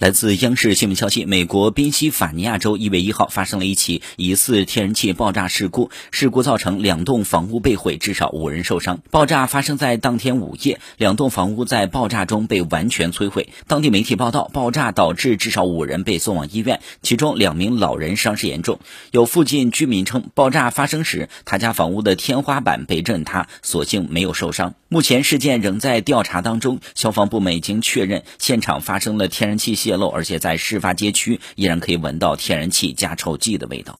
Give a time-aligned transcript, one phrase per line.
[0.00, 9.02] 来自央视新闻消息，美国宾夕法尼亚州一月一号发生了一起疑似天然气爆炸事故，事故造成两栋房屋被毁，至少五人受伤。
[9.10, 13.50] 爆炸发生在当天午夜，两栋房屋在爆炸中被完全摧毁。
[13.66, 18.80] 当地媒体报道，爆炸导致至少五人被送往医院，其中两名老人伤势严重。
[19.10, 24.76] 有附近居民称，爆炸发生时他家房屋的天花板被震塌，所幸没有受伤。
[24.92, 33.88] 目前事件仍在调查当中，消防部门已经确认现场发生了天然气泄漏，而且在事发街区依然可以闻到天然气加臭剂的味道。